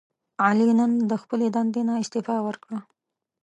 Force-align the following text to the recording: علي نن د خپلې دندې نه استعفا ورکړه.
علي 0.45 0.69
نن 0.79 0.91
د 1.09 1.11
خپلې 1.21 1.47
دندې 1.55 1.81
نه 1.89 1.93
استعفا 2.01 2.37
ورکړه. 2.43 2.79